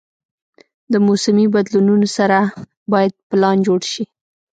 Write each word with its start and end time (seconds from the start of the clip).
د 0.91 0.93
موسمي 1.07 1.45
بدلونونو 1.55 2.07
سره 2.17 2.37
باید 2.91 3.13
پلان 3.29 3.57
جوړ 3.67 3.81
شي. 3.91 4.03